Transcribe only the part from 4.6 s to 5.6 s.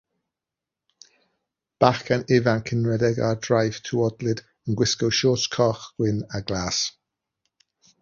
yn gwisgo siorts